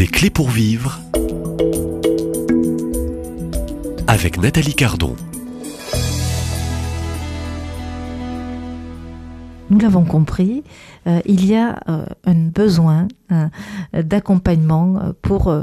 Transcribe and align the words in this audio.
Des 0.00 0.06
clés 0.06 0.30
pour 0.30 0.48
vivre 0.48 0.98
avec 4.06 4.40
Nathalie 4.40 4.72
Cardon. 4.74 5.14
Nous 9.68 9.78
l'avons 9.78 10.06
compris, 10.06 10.64
euh, 11.06 11.20
il 11.26 11.44
y 11.44 11.54
a 11.54 11.78
euh, 11.90 12.06
un 12.24 12.34
besoin 12.34 13.08
euh, 13.30 13.48
d'accompagnement 13.92 15.12
pour 15.20 15.54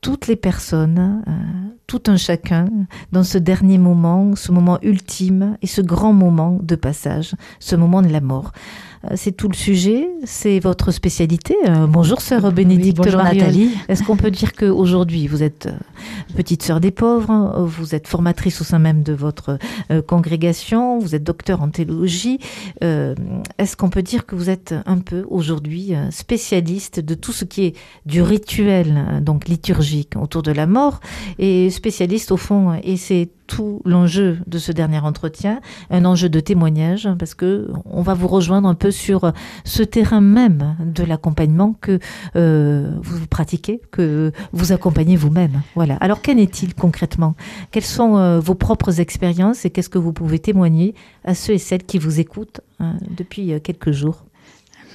toutes 0.00 0.28
les 0.28 0.36
personnes, 0.36 1.22
tout 1.86 2.04
un 2.06 2.16
chacun, 2.16 2.68
dans 3.12 3.22
ce 3.22 3.36
dernier 3.36 3.76
moment, 3.76 4.34
ce 4.34 4.50
moment 4.50 4.78
ultime 4.80 5.58
et 5.60 5.66
ce 5.66 5.82
grand 5.82 6.14
moment 6.14 6.58
de 6.62 6.74
passage, 6.74 7.34
ce 7.58 7.76
moment 7.76 8.00
de 8.00 8.08
la 8.08 8.22
mort. 8.22 8.52
Euh, 9.04 9.14
c'est 9.14 9.32
tout 9.32 9.48
le 9.48 9.54
sujet, 9.54 10.08
c'est 10.24 10.58
votre 10.58 10.90
spécialité. 10.90 11.54
Euh, 11.68 11.86
bonjour 11.86 12.20
sœur 12.20 12.50
Bénédicte 12.52 12.98
Oui, 12.98 13.04
bonjour. 13.04 13.22
Nathalie. 13.22 13.70
Est-ce 13.88 14.02
qu'on 14.02 14.16
peut 14.16 14.30
dire 14.30 14.52
qu'aujourd'hui, 14.54 15.26
vous 15.26 15.42
êtes 15.42 15.66
euh, 15.66 16.34
petite 16.36 16.62
sœur 16.62 16.80
des 16.80 16.90
pauvres, 16.90 17.64
vous 17.66 17.94
êtes 17.94 18.08
formatrice 18.08 18.60
au 18.60 18.64
sein 18.64 18.78
même 18.78 19.02
de 19.02 19.12
votre 19.12 19.58
congrégation, 20.06 20.98
vous 20.98 21.14
êtes 21.14 21.24
docteur 21.24 21.62
en 21.62 21.68
théologie. 21.68 22.38
Est-ce 22.80 23.76
qu'on 23.76 23.90
peut 23.90 24.02
dire 24.02 24.26
que 24.26 24.34
vous 24.34 24.50
êtes 24.50 24.74
un 24.86 24.98
peu 24.98 25.24
aujourd'hui 25.28 25.94
spécialiste 26.10 27.00
de 27.00 27.14
tout 27.14 27.32
ce 27.32 27.44
qui 27.44 27.64
est 27.64 27.76
du 28.06 28.22
rituel, 28.22 29.20
donc 29.22 29.48
liturgique 29.48 30.14
autour 30.16 30.42
de 30.42 30.52
la 30.52 30.66
mort, 30.66 31.00
et 31.38 31.70
spécialiste 31.70 32.30
au 32.30 32.36
fond, 32.36 32.78
et 32.82 32.96
c'est 32.96 33.30
tout 33.48 33.82
l'enjeu 33.84 34.38
de 34.46 34.58
ce 34.58 34.70
dernier 34.70 35.00
entretien, 35.00 35.60
un 35.90 36.04
enjeu 36.04 36.28
de 36.28 36.38
témoignage, 36.38 37.06
hein, 37.06 37.16
parce 37.18 37.34
que 37.34 37.68
on 37.84 38.02
va 38.02 38.14
vous 38.14 38.28
rejoindre 38.28 38.68
un 38.68 38.76
peu 38.76 38.92
sur 38.92 39.32
ce 39.64 39.82
terrain 39.82 40.20
même 40.20 40.76
de 40.84 41.02
l'accompagnement 41.02 41.74
que 41.80 41.98
euh, 42.36 42.92
vous 43.02 43.26
pratiquez, 43.26 43.80
que 43.90 44.30
vous 44.52 44.72
accompagnez 44.72 45.16
vous-même. 45.16 45.62
Voilà. 45.74 45.96
Alors 45.96 46.22
qu'en 46.22 46.36
est-il 46.36 46.74
concrètement? 46.74 47.34
Quelles 47.72 47.82
sont 47.82 48.16
euh, 48.16 48.38
vos 48.38 48.54
propres 48.54 49.00
expériences 49.00 49.64
et 49.64 49.70
qu'est-ce 49.70 49.88
que 49.88 49.98
vous 49.98 50.12
pouvez 50.12 50.38
témoigner 50.38 50.94
à 51.24 51.34
ceux 51.34 51.54
et 51.54 51.58
celles 51.58 51.84
qui 51.84 51.98
vous 51.98 52.20
écoutent 52.20 52.60
hein, 52.78 52.96
depuis 53.16 53.52
euh, 53.52 53.58
quelques 53.58 53.92
jours? 53.92 54.24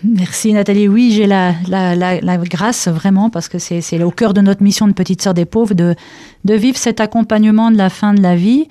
Merci 0.04 0.52
Nathalie. 0.52 0.88
Oui, 0.88 1.12
j'ai 1.12 1.28
la, 1.28 1.54
grâce 2.44 2.88
vraiment 2.88 3.30
parce 3.30 3.48
que 3.48 3.58
c'est 3.58 4.04
au 4.04 4.12
cœur 4.12 4.34
de 4.34 4.42
notre 4.42 4.62
mission 4.62 4.88
de 4.88 4.94
Petite 4.94 5.22
Sœur 5.22 5.34
des 5.34 5.46
Pauvres 5.46 5.74
de, 5.74 5.96
vivre 6.46 6.78
cet 6.78 7.00
accompagnement 7.00 7.72
de 7.72 7.78
la 7.78 7.90
fin 7.90 8.14
de 8.14 8.22
la 8.22 8.36
vie. 8.36 8.68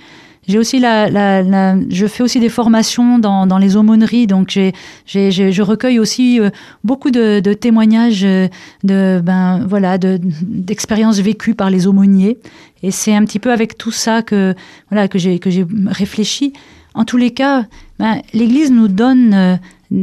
J'ai 0.48 0.58
aussi 0.58 0.80
la, 0.80 1.78
je 1.88 2.06
fais 2.06 2.22
aussi 2.22 2.40
des 2.40 2.48
formations 2.48 3.18
dans, 3.18 3.58
les 3.58 3.76
aumôneries, 3.76 4.26
donc 4.26 4.50
j'ai, 4.50 4.72
je 5.06 5.62
recueille 5.62 6.00
aussi 6.00 6.40
euh, 6.40 6.50
beaucoup 6.82 7.12
de, 7.12 7.38
de 7.38 7.52
témoignages 7.52 8.24
euh, 8.24 8.48
de, 8.82 9.20
ben 9.22 9.64
voilà, 9.68 9.98
de, 9.98 10.18
d'expériences 10.20 11.20
vécues 11.20 11.54
par 11.54 11.70
les 11.70 11.86
aumôniers. 11.86 12.38
Et 12.82 12.90
c'est 12.90 13.14
un 13.14 13.24
petit 13.24 13.38
peu 13.38 13.52
avec 13.52 13.78
tout 13.78 13.92
ça 13.92 14.22
que 14.22 14.56
voilà 14.90 15.06
que 15.06 15.18
j'ai 15.18 15.38
que 15.38 15.48
j'ai 15.48 15.64
réfléchi. 15.86 16.52
En 16.94 17.04
tous 17.04 17.16
les 17.16 17.30
cas, 17.30 17.64
ben, 17.98 18.20
l'Église 18.34 18.70
nous 18.70 18.88
donne, 18.88 19.32
euh, 19.32 19.56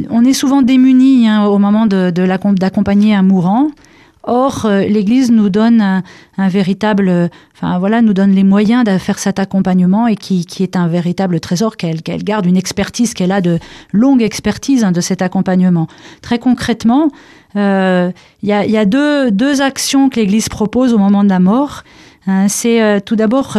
on 0.09 0.23
est 0.23 0.33
souvent 0.33 0.61
démunis 0.61 1.27
hein, 1.27 1.45
au 1.45 1.57
moment 1.57 1.85
de, 1.85 2.11
d'accompagner 2.11 3.15
un 3.15 3.23
mourant. 3.23 3.69
Or, 4.23 4.65
euh, 4.65 4.81
l'Église 4.81 5.31
nous 5.31 5.49
donne 5.49 5.81
un, 6.37 6.47
véritable, 6.49 7.29
enfin 7.55 7.79
voilà, 7.79 8.01
nous 8.01 8.13
donne 8.13 8.31
les 8.31 8.43
moyens 8.43 8.83
de 8.83 8.97
faire 8.97 9.17
cet 9.17 9.39
accompagnement 9.39 10.07
et 10.07 10.15
qui, 10.15 10.45
qui 10.45 10.61
est 10.61 10.75
un 10.75 10.87
véritable 10.87 11.39
trésor 11.39 11.77
qu'elle 11.77 12.01
garde, 12.01 12.45
une 12.45 12.57
expertise 12.57 13.13
qu'elle 13.13 13.31
a 13.31 13.41
de 13.41 13.59
longue 13.93 14.21
expertise 14.21 14.83
hein, 14.83 14.91
de 14.91 15.01
cet 15.01 15.21
accompagnement. 15.21 15.87
Très 16.21 16.37
concrètement, 16.37 17.09
euh, 17.55 18.11
il 18.43 18.49
y, 18.49 18.53
a, 18.53 18.65
y 18.65 18.77
a 18.77 18.85
deux, 18.85 19.31
deux 19.31 19.61
actions 19.61 20.09
que 20.09 20.17
l'Église 20.17 20.49
propose 20.49 20.93
au 20.93 20.97
moment 20.97 21.23
de 21.23 21.29
la 21.29 21.39
mort. 21.39 21.83
Hein, 22.27 22.49
c'est 22.49 22.83
euh, 22.83 22.99
tout 22.99 23.15
d'abord, 23.15 23.57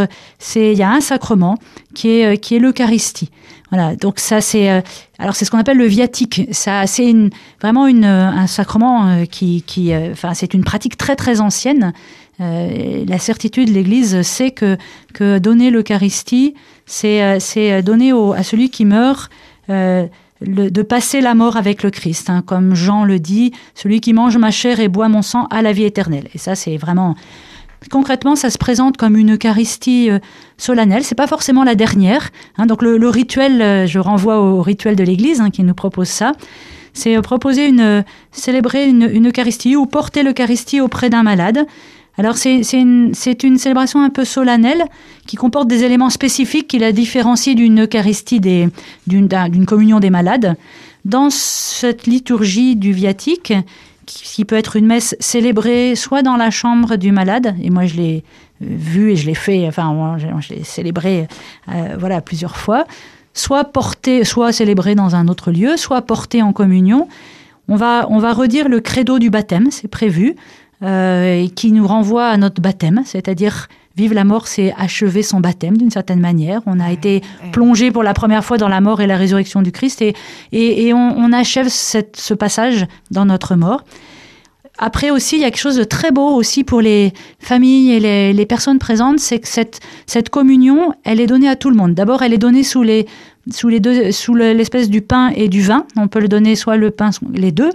il 0.55 0.79
y 0.79 0.83
a 0.83 0.91
un 0.93 1.01
sacrement 1.01 1.57
qui 1.95 2.09
est 2.11 2.39
qui 2.39 2.55
est 2.55 2.59
l'Eucharistie. 2.59 3.31
Voilà, 3.71 3.95
donc 3.95 4.19
ça 4.19 4.41
c'est 4.41 4.71
euh, 4.71 4.81
alors 5.19 5.37
c'est 5.37 5.45
ce 5.45 5.51
qu'on 5.51 5.59
appelle 5.59 5.79
le 5.79 5.87
viatique. 5.87 6.43
C'est 6.51 7.15
vraiment 7.61 7.87
euh, 7.87 8.27
un 8.27 8.47
sacrement 8.47 9.07
euh, 9.07 9.25
qui 9.27 9.65
enfin 10.11 10.35
c'est 10.35 10.55
une 10.55 10.65
pratique 10.65 10.97
très 10.97 11.17
très 11.17 11.41
ancienne. 11.41 11.93
La 12.39 13.19
certitude 13.19 13.69
de 13.69 13.75
l'Église 13.75 14.23
c'est 14.23 14.51
que 14.51 15.39
donner 15.39 15.71
l'Eucharistie 15.71 16.55
c'est 16.87 17.83
donner 17.83 18.13
à 18.13 18.43
celui 18.43 18.71
qui 18.71 18.87
meurt 18.87 19.31
de 19.69 20.83
passer 20.83 21.21
la 21.21 21.35
mort 21.35 21.59
avec 21.59 21.83
le 21.83 21.91
Christ, 21.91 22.31
hein, 22.31 22.43
comme 22.45 22.75
Jean 22.75 23.05
le 23.05 23.19
dit, 23.19 23.53
celui 23.75 24.01
qui 24.01 24.15
mange 24.15 24.39
ma 24.39 24.51
chair 24.51 24.81
et 24.81 24.89
boit 24.89 25.09
mon 25.09 25.21
sang 25.21 25.47
a 25.51 25.61
la 25.61 25.73
vie 25.73 25.85
éternelle. 25.85 26.29
Et 26.35 26.39
ça, 26.39 26.55
c'est 26.55 26.79
vraiment 26.79 27.15
concrètement, 27.89 28.37
ça 28.37 28.51
se 28.51 28.59
présente 28.59 28.97
comme 28.97 29.17
une 29.17 29.35
Eucharistie 29.37 30.11
euh, 30.11 30.19
solennelle. 30.59 31.05
C'est 31.05 31.15
pas 31.15 31.27
forcément 31.27 31.65
la 31.65 31.75
dernière. 31.75 32.31
hein. 32.59 32.67
donc 32.67 32.83
le, 32.83 33.09
rituel, 33.09 33.63
euh, 33.63 33.87
je 33.87 33.99
renvoie 33.99 34.41
au 34.41 34.63
rituel 34.63 34.97
de 34.97 35.05
l'Église 35.05 35.41
hein, 35.41 35.51
qui 35.51 35.63
nous 35.63 35.75
propose 35.75 36.09
ça. 36.09 36.33
C'est 36.93 37.17
euh, 37.17 37.23
proposer 37.23 37.67
une, 37.67 37.81
euh, 37.81 38.03
célébrer 38.33 38.89
une, 38.89 39.29
Eucharistie 39.29 39.77
ou 39.77 39.87
porter 39.87 40.23
l'Eucharistie 40.23 40.81
auprès 40.81 41.11
d'un 41.11 41.23
malade. 41.23 41.67
Alors 42.19 42.37
c'est 42.37 42.61
une, 42.73 43.13
une 43.43 43.57
célébration 43.59 44.03
un 44.03 44.11
peu 44.11 44.25
solennelle 44.25 44.85
qui 45.27 45.37
comporte 45.37 45.69
des 45.69 45.85
éléments 45.85 46.11
spécifiques 46.11 46.69
qui 46.69 46.79
la 46.79 46.93
différencient 46.93 47.55
d'une 47.55 47.85
Eucharistie 47.85 48.41
d'une 48.41 49.67
communion 49.67 50.01
des 50.01 50.11
malades. 50.11 50.57
Dans 51.07 51.31
cette 51.31 52.07
liturgie 52.07 52.77
du 52.77 52.93
viatique, 52.93 53.55
qui, 54.07 54.45
peut 54.45 54.57
être 54.57 54.77
une 54.77 54.87
messe 54.87 55.17
célébrée 55.21 55.95
soit 55.95 56.23
dans 56.23 56.37
la 56.37 56.51
chambre 56.51 56.97
du 56.97 57.13
malade, 57.13 57.55
et 57.63 57.71
moi 57.71 57.87
je 57.87 57.95
l'ai 57.97 58.25
euh, 58.63 58.67
vu 58.69 59.13
et 59.13 59.17
je 59.17 59.27
l'ai 59.27 59.35
fait, 59.35 59.67
enfin 59.67 60.17
je 60.19 60.55
l'ai 60.55 60.65
célébré 60.65 61.29
euh, 61.69 61.97
voilà 61.99 62.21
plusieurs 62.21 62.57
fois, 62.57 62.85
soit 63.35 63.65
portée, 63.65 64.25
soit 64.25 64.53
célébrée 64.53 64.95
dans 64.95 65.15
un 65.15 65.29
autre 65.29 65.51
lieu, 65.51 65.77
soit 65.77 66.03
portée 66.03 66.43
en 66.43 66.53
communion. 66.53 67.09
On 67.69 67.77
va, 67.77 68.07
on 68.11 68.19
va 68.19 68.33
redire 68.33 68.69
le 68.69 68.81
credo 68.81 69.19
du 69.19 69.31
baptême, 69.31 69.71
c'est 69.71 69.89
prévu, 69.89 70.35
euh, 70.83 71.43
et 71.43 71.51
qui 71.51 71.73
nous 71.73 71.87
renvoie 71.87 72.27
à 72.27 72.37
notre 72.37 72.61
baptême, 72.61 73.03
c'est-à-dire 73.05 73.69
vivre 73.97 74.15
la 74.15 74.25
mort, 74.25 74.47
c'est 74.47 74.73
achever 74.79 75.23
son 75.23 75.41
baptême 75.41 75.77
d'une 75.77 75.91
certaine 75.91 76.21
manière. 76.21 76.63
On 76.67 76.81
a 76.81 76.91
été 76.93 77.23
plongé 77.53 77.91
pour 77.91 78.03
la 78.03 78.15
première 78.15 78.45
fois 78.45 78.57
dans 78.57 78.69
la 78.69 78.81
mort 78.81 79.01
et 79.01 79.07
la 79.07 79.17
résurrection 79.17 79.63
du 79.63 79.73
Christ, 79.73 80.01
et, 80.03 80.15
et, 80.53 80.87
et 80.87 80.95
on, 80.95 81.19
on 81.19 81.33
achève 81.33 81.69
cette- 81.69 82.17
ce 82.17 82.33
passage 82.35 82.87
dans 83.11 83.25
notre 83.27 83.57
mort. 83.57 83.85
Après 84.83 85.11
aussi, 85.11 85.37
il 85.37 85.43
y 85.43 85.45
a 85.45 85.51
quelque 85.51 85.61
chose 85.61 85.77
de 85.77 85.85
très 85.85 86.11
beau 86.11 86.29
aussi 86.35 86.65
pour 86.65 86.81
les 86.81 87.13
familles 87.39 87.93
et 87.93 88.01
les, 88.01 88.33
les 88.33 88.47
personnes 88.47 88.79
présentes, 88.79 89.19
c'est 89.19 89.39
que 89.39 89.49
cette, 89.49 89.81
cette 90.07 90.31
communion, 90.31 90.95
elle 91.05 91.21
est 91.21 91.27
donnée 91.27 91.49
à 91.49 91.57
tout 91.57 91.69
le 91.69 91.77
monde. 91.77 91.93
D'abord, 91.93 92.23
elle 92.23 92.33
est 92.33 92.39
donnée 92.39 92.63
sous 92.63 92.83
les 92.83 93.07
sous 93.51 93.69
les 93.69 93.81
deux, 93.81 94.13
sous 94.13 94.35
le- 94.35 94.53
l'espèce 94.53 94.89
du 94.89 95.03
pain 95.03 95.33
et 95.35 95.49
du 95.49 95.61
vin. 95.63 95.85
On 95.97 96.09
peut 96.09 96.21
le 96.21 96.29
donner 96.29 96.55
soit 96.57 96.77
le 96.77 96.91
pain, 96.91 97.11
soit 97.13 97.29
les 97.35 97.53
deux, 97.53 97.71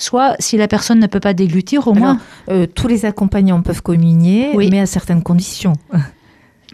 soit 0.00 0.34
si 0.38 0.56
la 0.56 0.66
personne 0.66 0.98
ne 0.98 1.06
peut 1.06 1.20
pas 1.20 1.34
déglutir, 1.34 1.86
au 1.86 1.90
Alors, 1.92 2.02
moins 2.02 2.18
euh, 2.50 2.66
tous 2.66 2.88
les 2.88 3.04
accompagnants 3.04 3.60
peuvent 3.62 3.82
communier, 3.82 4.50
Oui. 4.54 4.68
mais 4.70 4.80
à 4.80 4.86
certaines 4.86 5.22
conditions. 5.22 5.74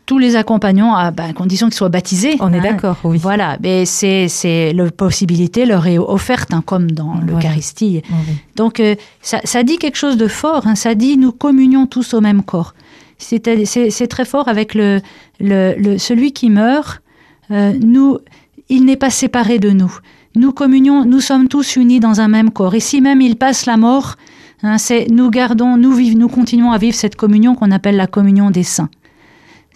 tous 0.07 0.19
les 0.19 0.37
accompagnants, 0.37 0.95
à 0.95 1.11
ben, 1.11 1.33
condition 1.33 1.67
qu'ils 1.67 1.75
soient 1.75 1.89
baptisés. 1.89 2.37
On 2.39 2.53
est 2.53 2.59
hein. 2.59 2.63
d'accord, 2.63 2.97
oui. 3.03 3.19
Voilà, 3.19 3.59
mais 3.61 3.85
c'est 3.85 4.29
c'est 4.29 4.73
la 4.73 4.89
possibilité 4.93 5.67
leur 5.67 5.85
est 5.89 5.99
offerte, 5.99 6.55
hein, 6.55 6.63
comme 6.65 6.93
dans 6.93 7.15
Voilà. 7.15 7.27
l'Eucharistie. 7.33 8.03
Oui. 8.09 8.35
Donc 8.55 8.79
euh, 8.79 8.95
ça, 9.21 9.41
ça 9.43 9.65
dit 9.65 9.79
quelque 9.79 9.97
chose 9.99 10.17
de 10.17 10.29
fort. 10.29 10.67
hein. 10.69 10.77
ça 10.77 10.95
dit 10.95 11.17
nous 11.17 11.33
communions 11.33 11.87
tous 11.87 12.15
au 12.15 12.21
même 12.21 12.43
corps. 12.45 12.75
C'est 13.19 13.41
très 14.09 14.25
fort 14.27 14.47
avec 14.47 14.75
le, 14.75 15.01
le, 15.41 15.75
le- 15.77 15.99
celui 15.99 16.33
qui 16.33 16.51
meurt. 16.51 17.03
euh, 17.51 17.73
nous, 17.83 18.19
il 18.69 18.85
n'est 18.85 18.97
pas 18.97 19.11
séparé 19.11 19.59
de 19.59 19.71
nous. 19.71 19.93
Nous 20.37 20.53
communions, 20.53 21.05
nous 21.05 21.21
sommes 21.21 21.49
tous 21.49 21.77
unis 21.77 21.99
dans 21.99 22.21
un 22.21 22.29
même 22.29 22.51
corps. 22.51 22.75
Et 22.75 22.81
si 22.81 23.01
même 23.01 23.21
il 23.21 23.37
passe 23.37 23.67
la 23.67 23.77
mort, 23.77 24.15
hein, 24.63 24.79
c'est 24.79 25.07
nous 25.11 25.31
gardons, 25.31 25.77
nous 25.77 25.93
vivons, 25.93 26.19
nous 26.19 26.29
continuons 26.29 26.71
à 26.73 26.79
vivre 26.79 26.95
cette 26.95 27.17
communion 27.17 27.55
qu'on 27.55 27.71
appelle 27.73 27.97
la 27.97 28.07
communion 28.07 28.51
des 28.51 28.63
saints. 28.63 28.91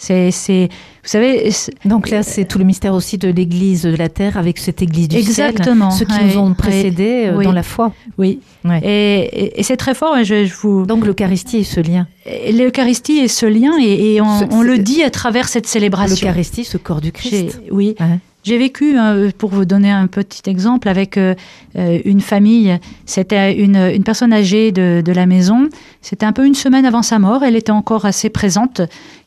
C'est, 0.02 0.30
c'est, 0.30 0.68
vous 1.02 1.08
savez, 1.10 1.50
c'est- 1.50 1.72
Donc 1.84 2.08
là, 2.08 2.22
c'est 2.22 2.46
tout 2.46 2.58
le 2.58 2.64
mystère 2.64 2.94
aussi 2.94 3.18
de 3.18 3.28
l'Église 3.28 3.82
de 3.82 3.94
la 3.94 4.08
Terre 4.08 4.38
avec 4.38 4.56
cette 4.56 4.80
Église 4.80 5.08
du 5.08 5.16
Exactement. 5.16 5.90
ciel, 5.90 6.08
ceux 6.08 6.14
qui 6.16 6.24
nous 6.24 6.40
ont 6.40 6.54
précédés 6.54 7.24
euh, 7.26 7.36
Oui. 7.36 7.44
dans 7.44 7.52
la 7.52 7.62
foi. 7.62 7.92
oui. 8.16 8.40
Et, 8.82 8.86
et- 8.86 9.60
et 9.60 9.62
c'est 9.62 9.76
très 9.76 9.94
fort. 9.94 10.16
Je, 10.24 10.46
je 10.46 10.54
vous, 10.62 10.86
Donc 10.86 11.04
l'Eucharistie 11.04 11.58
est 11.58 11.64
ce 11.64 11.80
lien. 11.80 12.06
L'Eucharistie 12.50 13.18
est 13.18 13.28
ce 13.28 13.44
lien 13.44 13.72
et, 13.78 14.14
et 14.14 14.20
on, 14.22 14.62
le 14.62 14.78
dit 14.78 15.02
à 15.02 15.10
travers 15.10 15.48
cette 15.48 15.66
célébration. 15.66 16.14
L'Eucharistie, 16.28 16.64
ce 16.64 16.78
corps 16.78 17.02
du 17.02 17.12
Christ. 17.12 17.60
Oui, 17.70 17.94
Ouais. 18.00 18.18
J'ai 18.42 18.58
vécu, 18.58 18.98
euh, 18.98 19.30
pour 19.36 19.50
vous 19.50 19.64
donner 19.64 19.90
un 19.90 20.06
petit 20.06 20.48
exemple, 20.48 20.88
avec 20.88 21.16
euh, 21.18 21.34
euh, 21.76 21.98
une 22.04 22.20
famille. 22.20 22.78
C'était 23.04 23.54
une, 23.54 24.02
personne 24.02 24.32
âgée 24.32 24.72
de 24.72 25.12
la 25.12 25.26
maison. 25.26 25.68
C'était 26.02 26.24
un 26.24 26.32
peu 26.32 26.46
une 26.46 26.54
semaine 26.54 26.86
avant 26.86 27.02
sa 27.02 27.18
mort. 27.18 27.42
Elle 27.42 27.56
était 27.56 27.72
encore 27.72 28.06
assez 28.06 28.30
présente. 28.30 28.80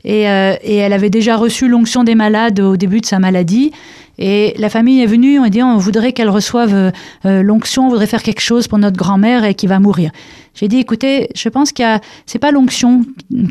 Et, 0.06 0.30
euh, 0.30 0.56
et 0.64 0.78
elle 0.78 0.94
avait 0.94 1.10
déjà 1.10 1.38
reçu 1.38 1.68
l'onction 1.68 2.04
des 2.04 2.16
malades 2.16 2.60
au 2.60 2.75
début 2.75 3.00
de 3.00 3.06
sa 3.06 3.20
maladie. 3.20 3.72
Et 4.20 4.54
la 4.60 4.70
famille 4.70 5.02
est 5.02 5.08
venue, 5.08 5.40
on 5.40 5.48
dit 5.48 5.64
on 5.64 5.78
voudrait 5.78 6.14
qu'elle 6.14 6.30
reçoive 6.30 6.74
euh, 6.74 6.92
euh, 7.25 7.42
l'onction, 7.42 7.88
on 7.88 7.90
voudrait 7.90 8.06
faire 8.06 8.22
quelque 8.22 8.42
chose 8.42 8.68
pour 8.68 8.78
notre 8.78 8.96
grand-mère 8.96 9.44
et 9.44 9.56
qui 9.56 9.66
va 9.66 9.80
mourir. 9.80 10.12
J'ai 10.54 10.68
dit 10.68 10.78
écoutez, 10.78 11.30
je 11.34 11.50
pense 11.50 11.72
qu'il 11.72 11.84
a, 11.84 12.00
c'est 12.28 12.38
pas 12.38 12.52
l'onction 12.52 13.06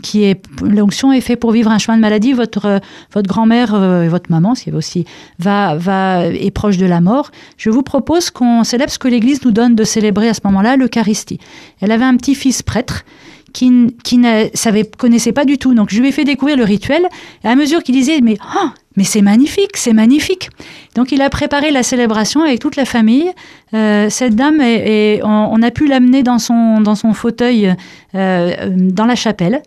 qui 0.04 0.22
est, 0.22 0.40
l'onction 0.62 1.10
est 1.10 1.20
faite 1.20 1.40
pour 1.40 1.50
vivre 1.50 1.68
un 1.72 1.78
chemin 1.78 1.96
de 1.96 2.00
maladie. 2.00 2.32
Votre 2.32 2.80
votre 3.12 3.28
grand-mère 3.28 3.74
et 4.04 4.08
votre 4.08 4.30
maman, 4.30 4.52
qui 4.52 4.70
aussi 4.70 5.04
va 5.40 5.74
va 5.74 6.26
est 6.26 6.52
proche 6.52 6.76
de 6.76 6.86
la 6.86 7.00
mort. 7.00 7.32
Je 7.56 7.70
vous 7.70 7.82
propose 7.82 8.30
qu'on 8.30 8.62
célèbre 8.62 8.92
ce 8.92 9.00
que 9.00 9.08
l'Église 9.08 9.44
nous 9.44 9.50
donne 9.50 9.74
de 9.74 9.82
célébrer 9.82 10.28
à 10.28 10.34
ce 10.34 10.42
moment-là, 10.44 10.76
l'Eucharistie. 10.76 11.40
Elle 11.80 11.90
avait 11.90 12.04
un 12.04 12.16
petit-fils 12.16 12.62
prêtre 12.62 13.04
qui, 13.52 13.70
ne 13.70 14.44
savait, 14.54 14.84
connaissait 14.84 15.32
pas 15.32 15.44
du 15.44 15.58
tout. 15.58 15.74
Donc 15.74 15.90
je 15.90 16.00
lui 16.00 16.08
ai 16.08 16.12
fait 16.12 16.24
découvrir 16.24 16.56
le 16.56 16.64
rituel. 16.64 17.08
Et 17.44 17.48
à 17.48 17.54
mesure 17.54 17.82
qu'il 17.82 17.94
disait, 17.94 18.20
mais, 18.22 18.36
oh, 18.56 18.68
mais 18.96 19.04
c'est 19.04 19.22
magnifique, 19.22 19.76
c'est 19.76 19.92
magnifique. 19.92 20.50
Donc 20.94 21.12
il 21.12 21.22
a 21.22 21.30
préparé 21.30 21.70
la 21.70 21.82
célébration 21.82 22.42
avec 22.42 22.60
toute 22.60 22.76
la 22.76 22.84
famille. 22.84 23.30
Euh, 23.74 24.08
cette 24.10 24.34
dame, 24.34 24.60
et, 24.60 25.20
on, 25.24 25.62
a 25.62 25.70
pu 25.70 25.86
l'amener 25.86 26.22
dans 26.22 26.38
son, 26.38 26.80
dans 26.80 26.94
son 26.94 27.12
fauteuil 27.12 27.74
euh, 28.14 28.70
dans 28.70 29.06
la 29.06 29.14
chapelle. 29.14 29.62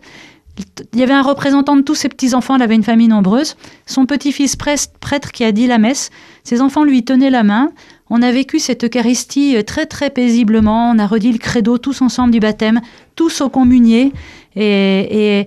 Il 0.94 1.00
y 1.00 1.02
avait 1.02 1.12
un 1.12 1.22
représentant 1.22 1.76
de 1.76 1.82
tous 1.82 1.94
ses 1.94 2.08
petits-enfants, 2.08 2.56
elle 2.56 2.62
avait 2.62 2.74
une 2.74 2.82
famille 2.82 3.08
nombreuse. 3.08 3.56
Son 3.84 4.06
petit-fils 4.06 4.56
prêtre 4.56 5.32
qui 5.32 5.44
a 5.44 5.52
dit 5.52 5.66
la 5.66 5.76
messe. 5.76 6.10
Ses 6.44 6.62
enfants 6.62 6.84
lui 6.84 7.04
tenaient 7.04 7.30
la 7.30 7.42
main. 7.42 7.72
On 8.08 8.22
a 8.22 8.30
vécu 8.30 8.58
cette 8.58 8.84
Eucharistie 8.84 9.56
très 9.64 9.86
très 9.86 10.10
paisiblement. 10.10 10.90
On 10.90 10.98
a 10.98 11.06
redit 11.06 11.32
le 11.32 11.38
credo 11.38 11.78
tous 11.78 12.02
ensemble 12.02 12.32
du 12.32 12.40
baptême 12.40 12.80
tous 13.16 13.40
au 13.40 13.48
communier. 13.48 14.12
Et, 14.54 15.46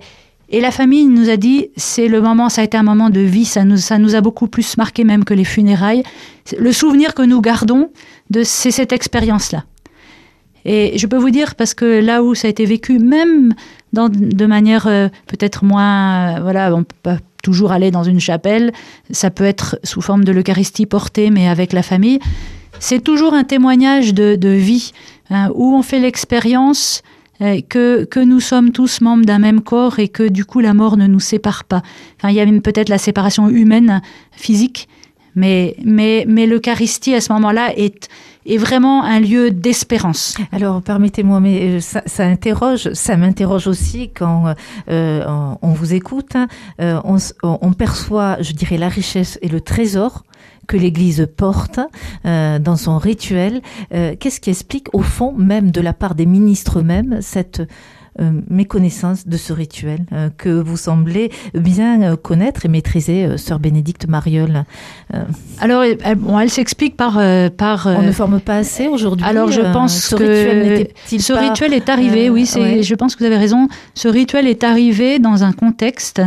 et, 0.50 0.60
la 0.60 0.70
famille 0.70 1.06
nous 1.06 1.30
a 1.30 1.36
dit, 1.36 1.70
c'est 1.76 2.08
le 2.08 2.20
moment, 2.20 2.48
ça 2.48 2.60
a 2.60 2.64
été 2.64 2.76
un 2.76 2.82
moment 2.82 3.08
de 3.08 3.20
vie, 3.20 3.44
ça 3.44 3.64
nous, 3.64 3.76
ça 3.76 3.98
nous 3.98 4.14
a 4.14 4.20
beaucoup 4.20 4.48
plus 4.48 4.76
marqué 4.76 5.04
même 5.04 5.24
que 5.24 5.32
les 5.32 5.44
funérailles. 5.44 6.02
Le 6.58 6.72
souvenir 6.72 7.14
que 7.14 7.22
nous 7.22 7.40
gardons, 7.40 7.90
de, 8.30 8.42
c'est 8.42 8.72
cette 8.72 8.92
expérience-là. 8.92 9.64
Et 10.64 10.98
je 10.98 11.06
peux 11.06 11.16
vous 11.16 11.30
dire, 11.30 11.54
parce 11.54 11.74
que 11.74 12.00
là 12.00 12.22
où 12.22 12.34
ça 12.34 12.48
a 12.48 12.50
été 12.50 12.64
vécu, 12.66 12.98
même 12.98 13.54
dans, 13.92 14.08
de 14.08 14.46
manière 14.46 14.86
euh, 14.86 15.08
peut-être 15.26 15.64
moins, 15.64 16.36
euh, 16.36 16.40
voilà, 16.42 16.74
toujours 17.42 17.72
aller 17.72 17.90
dans 17.90 18.02
une 18.02 18.20
chapelle, 18.20 18.72
ça 19.10 19.30
peut 19.30 19.44
être 19.44 19.78
sous 19.84 20.00
forme 20.00 20.24
de 20.24 20.32
l'Eucharistie 20.32 20.86
portée, 20.86 21.30
mais 21.30 21.48
avec 21.48 21.72
la 21.72 21.82
famille, 21.82 22.18
c'est 22.78 23.02
toujours 23.02 23.34
un 23.34 23.44
témoignage 23.44 24.14
de, 24.14 24.36
de 24.36 24.48
vie, 24.48 24.92
hein, 25.30 25.50
où 25.54 25.74
on 25.74 25.82
fait 25.82 25.98
l'expérience 25.98 27.02
euh, 27.42 27.60
que, 27.68 28.04
que 28.04 28.20
nous 28.20 28.40
sommes 28.40 28.70
tous 28.70 29.00
membres 29.00 29.24
d'un 29.24 29.38
même 29.38 29.62
corps 29.62 29.98
et 29.98 30.08
que 30.08 30.28
du 30.28 30.44
coup 30.44 30.60
la 30.60 30.74
mort 30.74 30.96
ne 30.96 31.06
nous 31.06 31.20
sépare 31.20 31.64
pas. 31.64 31.82
Enfin, 32.16 32.28
il 32.28 32.34
y 32.34 32.40
a 32.40 32.44
même 32.44 32.60
peut-être 32.60 32.90
la 32.90 32.98
séparation 32.98 33.48
humaine, 33.48 34.02
physique, 34.32 34.88
mais, 35.34 35.74
mais, 35.82 36.24
mais 36.28 36.46
l'Eucharistie 36.46 37.14
à 37.14 37.20
ce 37.20 37.32
moment-là 37.32 37.72
est, 37.76 38.08
est 38.46 38.56
vraiment 38.56 39.04
un 39.04 39.20
lieu 39.20 39.50
d'espérance. 39.50 40.36
Alors 40.52 40.82
permettez-moi, 40.82 41.40
mais 41.40 41.60
euh, 41.60 41.80
ça, 41.80 42.02
ça, 42.06 42.24
interroge, 42.24 42.92
ça 42.92 43.16
m'interroge 43.16 43.66
aussi 43.66 44.10
quand 44.10 44.54
euh, 44.88 45.54
on, 45.62 45.72
vous 45.72 45.94
écoute, 45.94 46.36
hein. 46.36 46.48
on, 46.78 47.16
on, 47.42 47.72
perçoit, 47.72 48.40
je 48.40 48.52
dirais, 48.52 48.78
la 48.78 48.88
richesse 48.88 49.38
et 49.42 49.48
le 49.48 49.60
trésor 49.60 50.24
que 50.70 50.76
l'Église 50.76 51.26
porte 51.36 51.80
euh, 52.24 52.60
dans 52.60 52.76
son 52.76 52.98
rituel. 52.98 53.60
Euh, 53.92 54.14
qu'est-ce 54.18 54.40
qui 54.40 54.50
explique, 54.50 54.86
au 54.94 55.02
fond, 55.02 55.32
même 55.32 55.72
de 55.72 55.80
la 55.80 55.92
part 55.92 56.14
des 56.14 56.26
ministres 56.26 56.78
eux-mêmes, 56.78 57.18
cette 57.20 57.60
euh, 57.60 57.66
méconnaissance 58.48 59.26
de 59.26 59.36
ce 59.36 59.52
rituel 59.52 60.06
que 60.36 60.48
vous 60.48 60.76
semblez 60.76 61.30
bien 61.54 62.16
connaître 62.16 62.66
et 62.66 62.68
maîtriser, 62.68 63.36
sœur 63.38 63.58
Bénédicte 63.58 64.06
Mariol. 64.06 64.64
Alors, 65.60 65.82
elle, 65.82 66.16
bon, 66.16 66.38
elle 66.38 66.50
s'explique 66.50 66.96
par, 66.96 67.20
par. 67.56 67.86
On 67.86 68.02
ne 68.02 68.12
forme 68.12 68.40
pas 68.40 68.56
assez 68.56 68.88
aujourd'hui. 68.88 69.26
Alors, 69.26 69.50
je 69.50 69.60
pense 69.72 69.96
ce 69.96 70.16
que 70.16 70.24
rituel 70.24 71.20
ce 71.20 71.32
rituel 71.32 71.74
est 71.74 71.88
arrivé. 71.88 72.30
oui, 72.30 72.46
c'est. 72.46 72.82
Je 72.82 72.94
pense 72.94 73.14
que 73.14 73.20
vous 73.20 73.26
avez 73.26 73.38
raison. 73.38 73.68
Ce 73.94 74.08
rituel 74.08 74.46
est 74.46 74.64
arrivé 74.64 75.18
dans 75.18 75.44
un 75.44 75.52
contexte 75.52 76.22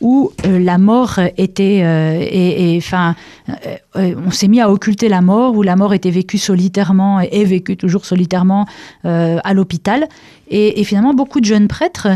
où 0.00 0.30
euh, 0.46 0.58
la 0.58 0.78
mort 0.78 1.18
était 1.36 1.80
euh, 1.82 2.18
et, 2.20 2.76
enfin 2.78 3.14
euh, 3.48 4.14
on 4.26 4.30
s'est 4.30 4.48
mis 4.48 4.60
à 4.60 4.70
occulter 4.70 5.08
la 5.08 5.20
mort 5.20 5.56
où 5.56 5.62
la 5.62 5.76
mort 5.76 5.94
était 5.94 6.10
vécue 6.10 6.38
solitairement 6.38 7.20
et 7.20 7.28
est 7.32 7.44
vécue 7.44 7.76
toujours 7.76 8.04
solitairement 8.04 8.66
à 9.04 9.54
l'hôpital. 9.54 10.06
Et, 10.50 10.82
finalement 10.84 11.14
beaucoup 11.14 11.40
de 11.40 11.44
jeunes 11.44 11.68
prêtres 11.68 12.08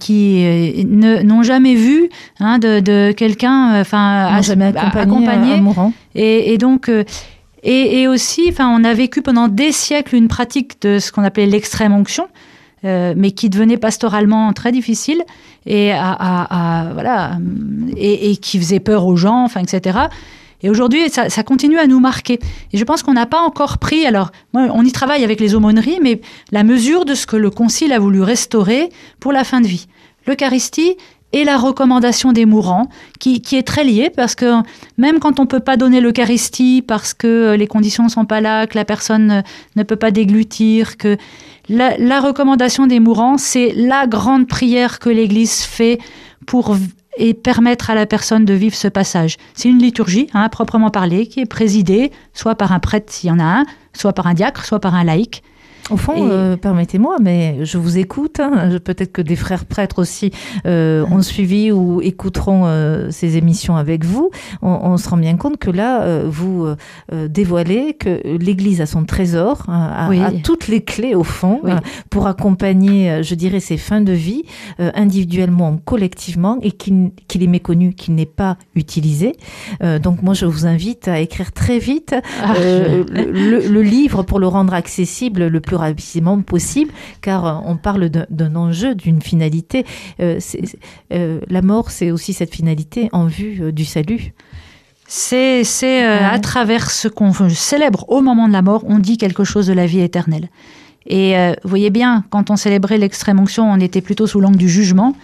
qui 0.00 0.84
n'ont 0.86 1.42
jamais 1.42 1.74
vu 1.74 2.08
hein, 2.40 2.58
de, 2.58 3.12
quelqu'un 3.12 3.80
enfin 3.80 4.40
accompagné, 4.94 5.60
mourant. 5.60 5.92
Et, 6.14 6.54
et 6.54 6.58
donc 6.58 6.90
et, 7.64 8.08
aussi, 8.08 8.46
enfin, 8.48 8.68
on 8.76 8.82
a 8.82 8.92
vécu 8.92 9.22
pendant 9.22 9.46
des 9.46 9.70
siècles 9.70 10.16
une 10.16 10.26
pratique 10.26 10.82
de 10.82 10.98
ce 10.98 11.12
qu'on 11.12 11.22
appelait 11.22 11.46
l'extrême 11.46 11.92
onction, 11.92 12.26
euh, 12.84 13.14
mais 13.16 13.30
qui 13.30 13.48
devenait 13.48 13.76
pastoralement 13.76 14.52
très 14.52 14.72
difficile 14.72 15.22
et, 15.66 15.92
à, 15.92 16.90
voilà, 16.92 17.38
et, 17.96 18.36
qui 18.36 18.58
faisait 18.58 18.80
peur 18.80 19.06
aux 19.06 19.16
gens, 19.16 19.44
enfin, 19.44 19.60
etc. 19.60 19.98
Et 20.62 20.70
aujourd'hui, 20.70 21.08
ça, 21.08 21.28
ça, 21.28 21.42
continue 21.42 21.78
à 21.78 21.86
nous 21.86 22.00
marquer. 22.00 22.38
Et 22.72 22.78
je 22.78 22.84
pense 22.84 23.02
qu'on 23.02 23.14
n'a 23.14 23.26
pas 23.26 23.40
encore 23.40 23.78
pris, 23.78 24.06
alors, 24.06 24.30
moi, 24.52 24.68
on 24.72 24.84
y 24.84 24.92
travaille 24.92 25.24
avec 25.24 25.40
les 25.40 25.54
aumôneries, 25.54 25.98
mais 26.02 26.20
la 26.50 26.62
mesure 26.62 27.04
de 27.04 27.14
ce 27.14 27.26
que 27.26 27.36
le 27.36 27.50
Concile 27.50 27.92
a 27.92 27.98
voulu 27.98 28.22
restaurer 28.22 28.88
pour 29.20 29.32
la 29.32 29.44
fin 29.44 29.60
de 29.60 29.66
vie. 29.66 29.86
L'Eucharistie 30.26 30.96
et 31.32 31.44
la 31.44 31.56
recommandation 31.56 32.32
des 32.32 32.46
mourants, 32.46 32.88
qui, 33.18 33.42
est 33.52 33.66
très 33.66 33.84
liée, 33.84 34.10
parce 34.14 34.34
que 34.34 34.62
même 34.98 35.18
quand 35.18 35.40
on 35.40 35.42
ne 35.42 35.48
peut 35.48 35.60
pas 35.60 35.76
donner 35.76 36.00
l'Eucharistie, 36.00 36.82
parce 36.86 37.14
que 37.14 37.54
les 37.54 37.66
conditions 37.66 38.04
ne 38.04 38.08
sont 38.08 38.26
pas 38.26 38.40
là, 38.40 38.66
que 38.66 38.76
la 38.76 38.84
personne 38.84 39.42
ne 39.76 39.82
peut 39.82 39.96
pas 39.96 40.10
déglutir, 40.10 40.96
que 40.96 41.16
la, 41.68 42.20
recommandation 42.20 42.86
des 42.86 43.00
mourants, 43.00 43.38
c'est 43.38 43.72
la 43.74 44.06
grande 44.06 44.46
prière 44.46 44.98
que 44.98 45.08
l'Église 45.08 45.62
fait 45.62 45.98
pour 46.46 46.76
et 47.18 47.34
permettre 47.34 47.90
à 47.90 47.94
la 47.94 48.06
personne 48.06 48.44
de 48.44 48.54
vivre 48.54 48.74
ce 48.74 48.88
passage. 48.88 49.36
C'est 49.54 49.68
une 49.68 49.78
liturgie, 49.78 50.28
hein, 50.32 50.48
proprement 50.48 50.90
parlée, 50.90 51.26
qui 51.26 51.40
est 51.40 51.46
présidée 51.46 52.10
soit 52.32 52.54
par 52.54 52.72
un 52.72 52.78
prêtre 52.78 53.12
s'il 53.12 53.28
y 53.28 53.32
en 53.32 53.38
a 53.38 53.44
un, 53.44 53.66
soit 53.92 54.14
par 54.14 54.26
un 54.26 54.34
diacre, 54.34 54.64
soit 54.64 54.80
par 54.80 54.94
un 54.94 55.04
laïc. 55.04 55.42
Au 55.90 55.96
fond, 55.96 56.14
euh, 56.30 56.56
permettez-moi, 56.56 57.16
mais 57.20 57.64
je 57.64 57.76
vous 57.76 57.98
écoute. 57.98 58.38
Hein. 58.40 58.78
Peut-être 58.84 59.12
que 59.12 59.22
des 59.22 59.34
frères 59.36 59.64
prêtres 59.64 59.98
aussi 59.98 60.30
euh, 60.64 61.04
ont 61.10 61.22
suivi 61.22 61.72
ou 61.72 62.00
écouteront 62.00 62.62
euh, 62.66 63.10
ces 63.10 63.36
émissions 63.36 63.76
avec 63.76 64.04
vous. 64.04 64.30
On, 64.62 64.96
se 64.96 65.08
rend 65.08 65.16
bien 65.16 65.36
compte 65.36 65.56
que 65.56 65.70
là, 65.70 66.22
vous 66.24 66.66
dévoilez 67.10 67.94
que 67.94 68.20
l'Église 68.24 68.80
a 68.80 68.86
son 68.86 69.04
trésor, 69.04 69.64
hein, 69.68 70.10
a, 70.10 70.30
toutes 70.44 70.68
les 70.68 70.82
clés 70.82 71.14
au 71.14 71.24
fond 71.24 71.60
hein, 71.66 71.80
pour 72.10 72.26
accompagner, 72.26 73.22
je 73.22 73.34
dirais, 73.34 73.58
ses 73.58 73.78
fins 73.78 74.02
de 74.02 74.12
vie 74.12 74.44
individuellement, 74.78 75.78
collectivement, 75.84 76.58
et 76.62 76.72
qu'il 76.72 77.42
est 77.42 77.46
méconnu, 77.46 77.94
qu'il 77.94 78.14
n'est 78.14 78.26
pas 78.26 78.58
utilisé. 78.74 79.34
donc 80.02 80.22
moi, 80.22 80.34
je 80.34 80.46
vous 80.46 80.66
invite 80.66 81.08
à 81.08 81.18
écrire 81.18 81.52
très 81.52 81.78
vite 81.78 82.14
ah, 82.42 82.54
le, 82.58 83.66
le, 83.66 83.82
livre 83.82 84.22
pour 84.22 84.38
le 84.38 84.46
rendre 84.46 84.74
accessible 84.74 85.46
le 85.46 85.60
plus 85.60 85.71
rapidement 85.76 86.40
possible, 86.40 86.92
car 87.20 87.46
euh, 87.46 87.60
on 87.64 87.76
parle 87.76 88.08
d'un 88.08 88.56
enjeu, 88.56 88.94
d'une 88.94 89.22
finalité. 89.22 89.84
Euh, 90.20 90.40
euh, 91.12 91.40
la 91.48 91.62
mort, 91.62 91.90
c'est 91.90 92.10
aussi 92.10 92.32
cette 92.32 92.54
finalité 92.54 93.08
en 93.12 93.26
vue 93.26 93.72
du 93.72 93.84
salut. 93.84 94.32
C'est 95.06 95.64
à 96.04 96.38
travers 96.38 96.90
ce 96.90 97.06
qu'on 97.06 97.32
célèbre 97.50 98.06
au 98.08 98.22
moment 98.22 98.48
de 98.48 98.52
la 98.54 98.62
mort, 98.62 98.82
on 98.88 98.98
dit 98.98 99.18
quelque 99.18 99.44
chose 99.44 99.66
de 99.66 99.74
la 99.74 99.84
vie 99.84 100.00
éternelle. 100.00 100.48
Et 101.06 101.34
vous 101.62 101.68
voyez 101.68 101.90
bien, 101.90 102.24
quand 102.30 102.50
on 102.50 102.56
célébrait 102.56 102.96
l'extrême 102.96 103.38
onction, 103.38 103.70
on 103.70 103.78
était 103.78 104.00
plutôt 104.00 104.26
sous 104.26 104.40
l'angle 104.40 104.56
du 104.56 104.70
jugement, 104.70 105.14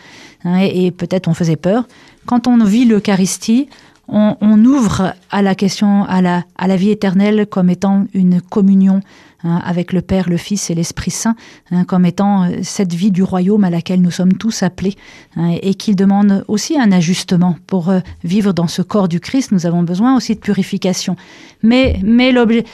hein, 0.45 0.59
et, 0.59 0.90
peut-être 0.90 1.26
on 1.26 1.33
faisait 1.33 1.57
peur. 1.57 1.88
Quand 2.26 2.47
on 2.47 2.62
vit 2.64 2.85
l'Eucharistie, 2.85 3.69
on, 4.09 4.37
on, 4.40 4.64
ouvre 4.64 5.14
à 5.31 5.43
la 5.43 5.55
question, 5.55 6.05
à 6.05 6.21
la, 6.23 6.45
à 6.57 6.67
la 6.67 6.76
vie 6.76 6.90
éternelle 6.90 7.47
comme 7.47 7.71
étant 7.71 8.07
une 8.14 8.40
communion 8.40 9.00
Hein, 9.45 9.61
avec 9.64 9.92
le 9.92 10.02
Père, 10.02 10.28
le 10.28 10.37
Fils 10.37 10.68
et 10.68 10.75
l'Esprit 10.75 11.12
Saint, 11.12 11.37
hein, 11.71 11.85
comme 11.85 12.04
étant 12.04 12.42
euh, 12.42 12.57
cette 12.62 12.92
vie 12.92 13.12
du 13.12 13.23
royaume 13.23 13.62
à 13.62 13.71
laquelle 13.71 14.02
nous 14.02 14.11
sommes 14.11 14.33
tous 14.33 14.64
appelés, 14.64 14.97
hein, 15.37 15.54
et 15.62 15.75
qu'il 15.75 15.95
demande 15.95 16.45
aussi 16.49 16.76
un 16.76 16.90
ajustement 16.90 17.54
pour 17.68 17.88
euh, 17.88 18.00
vivre 18.25 18.52
dans 18.52 18.66
ce 18.66 18.83
corps 18.83 19.07
du 19.07 19.21
Christ. 19.21 19.52
Nous 19.52 19.64
avons 19.64 19.85
besoin 19.85 20.16
aussi 20.16 20.35
de 20.35 20.40
purification. 20.40 21.14
Mais, 21.62 22.00
mais 22.02 22.33
l'objet, 22.33 22.64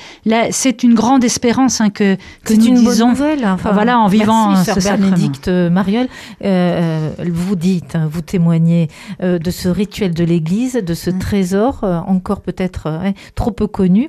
c'est 0.53 0.83
une 0.83 0.95
grande 0.95 1.23
espérance 1.23 1.83
que, 1.93 2.17
que 2.45 2.55
nous 2.55 2.65
une 2.67 2.75
disons. 2.77 3.11
nouvelle. 3.11 3.45
Enfin, 3.45 3.73
voilà, 3.73 3.99
en 3.99 4.09
vivant 4.09 4.53
merci, 4.53 4.71
ce 4.81 4.97
Bénédicte 4.97 5.49
Mariol, 5.49 6.09
euh, 6.45 7.11
vous 7.31 7.57
dites, 7.57 7.99
vous 8.11 8.23
témoignez 8.23 8.89
de 9.23 9.51
ce 9.51 9.69
rituel 9.69 10.15
de 10.15 10.25
l'Église, 10.25 10.75
de 10.75 10.95
ce 10.95 11.11
trésor 11.11 11.85
encore 12.07 12.41
peut-être 12.41 13.01
trop 13.35 13.51
peu 13.51 13.67
connu. 13.67 14.09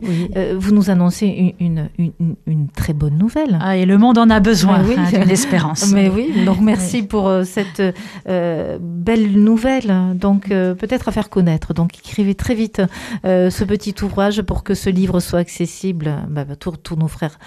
vous 0.58 0.74
nous 0.74 0.90
annoncez 0.90 1.56
une, 1.60 1.90
une 1.98 2.36
une 2.45 2.45
très 2.76 2.94
bonne 2.94 3.18
nouvelle. 3.18 3.58
Ah, 3.62 3.76
et 3.76 3.86
le 3.86 3.98
monde 3.98 4.18
en 4.18 4.30
a 4.30 4.40
besoin, 4.40 4.84
oui. 4.84 4.96
hein, 4.98 5.10
d'une 5.12 5.30
espérance. 5.30 5.92
Mais 5.94 6.10
oui, 6.10 6.32
donc 6.46 6.60
merci 6.62 7.02
oui. 7.02 7.04
pour 7.04 7.28
euh, 7.28 7.44
cette 7.44 7.82
euh, 8.28 8.78
belle 8.80 9.32
nouvelle, 9.32 9.94
donc 10.16 10.52
euh, 10.52 10.76
peut-être 10.76 11.08
à 11.08 11.12
faire 11.12 11.30
connaître. 11.30 11.74
Donc 11.74 11.98
écrivez 11.98 12.36
très 12.36 12.54
vite 12.54 12.82
euh, 13.26 13.50
ce 13.50 13.64
petit 13.64 13.96
ouvrage 14.04 14.42
pour 14.44 14.64
que 14.64 14.76
ce 14.76 14.90
livre 14.90 15.20
soit 15.20 15.40
accessible 15.40 16.14
bah, 16.30 16.46
à 16.50 16.56
tous, 16.56 16.74
tous 16.84 16.96
nos 16.96 17.08
frères 17.08 17.40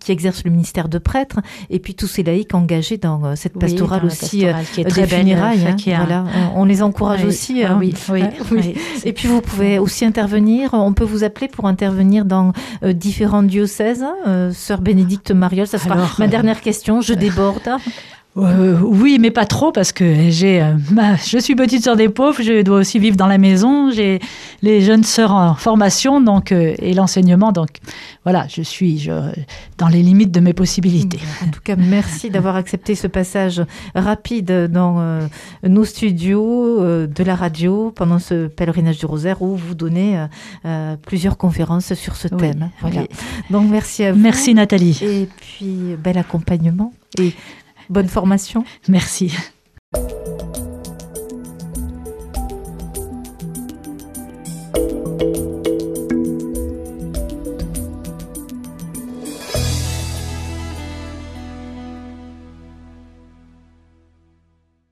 qui 0.00 0.10
exercent 0.10 0.44
le 0.44 0.50
ministère 0.50 0.88
de 0.88 0.98
prêtre 0.98 1.40
et 1.70 1.78
puis 1.78 1.94
tous 1.94 2.08
ces 2.08 2.24
laïcs 2.24 2.54
engagés 2.54 2.98
dans 2.98 3.36
cette 3.36 3.56
pastorale 3.58 4.00
oui, 4.02 4.08
dans 4.08 4.14
aussi 4.14 4.40
pastorale 4.42 4.64
qui 4.72 4.80
est 4.80 4.84
très 4.84 5.06
belle, 5.06 5.20
funérailles. 5.20 5.66
Hein, 5.66 5.76
a... 5.92 5.96
voilà, 5.96 6.24
on, 6.54 6.62
on, 6.62 6.64
les 6.64 6.82
encourage 6.82 7.24
aussi. 7.24 7.62
Ah, 7.62 7.72
hein. 7.72 7.76
oui, 7.78 7.94
oui. 8.10 8.74
Et 9.04 9.12
puis 9.12 9.28
vous 9.28 9.40
pouvez 9.40 9.78
aussi 9.78 10.04
intervenir. 10.04 10.70
On 10.74 10.92
peut 10.92 11.04
vous 11.04 11.22
appeler 11.22 11.48
pour 11.48 11.66
intervenir 11.66 12.24
dans 12.24 12.52
euh, 12.82 12.92
différents 13.52 13.62
diocèses. 13.62 14.04
Euh, 14.26 14.50
Sœur 14.52 14.80
Bénédicte 14.80 15.30
Mariol, 15.30 15.66
ça 15.66 15.78
sera 15.78 15.94
Alors, 15.94 16.16
ma 16.18 16.26
dernière 16.26 16.60
question. 16.60 17.00
Je 17.00 17.14
déborde. 17.14 17.68
Euh, 18.38 18.78
oui, 18.80 19.18
mais 19.20 19.30
pas 19.30 19.44
trop 19.44 19.72
parce 19.72 19.92
que 19.92 20.30
j'ai, 20.30 20.62
euh, 20.62 20.72
bah, 20.90 21.16
je 21.16 21.36
suis 21.36 21.54
petite 21.54 21.84
sœur 21.84 21.96
des 21.96 22.08
pauvres, 22.08 22.42
je 22.42 22.62
dois 22.62 22.78
aussi 22.78 22.98
vivre 22.98 23.16
dans 23.16 23.26
la 23.26 23.36
maison, 23.36 23.90
j'ai 23.90 24.20
les 24.62 24.80
jeunes 24.80 25.04
sœurs 25.04 25.32
en 25.32 25.54
formation 25.54 26.18
donc 26.22 26.50
euh, 26.50 26.74
et 26.78 26.94
l'enseignement, 26.94 27.52
donc 27.52 27.68
voilà, 28.24 28.46
je 28.48 28.62
suis 28.62 28.98
je, 28.98 29.12
dans 29.76 29.88
les 29.88 30.02
limites 30.02 30.30
de 30.30 30.40
mes 30.40 30.54
possibilités. 30.54 31.20
En 31.46 31.50
tout 31.50 31.60
cas, 31.62 31.76
merci 31.76 32.30
d'avoir 32.30 32.56
accepté 32.56 32.94
ce 32.94 33.06
passage 33.06 33.62
rapide 33.94 34.70
dans 34.70 35.20
nos 35.62 35.84
studios 35.84 37.06
de 37.06 37.24
la 37.24 37.34
radio 37.34 37.92
pendant 37.94 38.18
ce 38.18 38.46
pèlerinage 38.46 38.98
du 38.98 39.06
Rosaire 39.06 39.42
où 39.42 39.56
vous 39.56 39.74
donnez 39.74 40.24
plusieurs 41.04 41.36
conférences 41.36 41.92
sur 41.94 42.16
ce 42.16 42.28
Oui, 42.32 42.38
thème. 42.38 42.70
Voilà. 42.80 43.02
oui. 43.02 43.08
Donc 43.50 43.68
merci 43.68 44.04
à 44.04 44.12
vous. 44.12 44.20
Merci 44.20 44.54
Nathalie. 44.54 44.98
Et 45.02 45.28
puis 45.36 45.96
bel 46.02 46.16
accompagnement 46.16 46.92
et 47.18 47.34
Bonne 47.90 48.08
formation. 48.08 48.64
Merci. 48.88 49.32